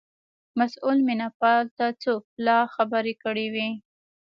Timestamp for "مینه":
1.07-1.27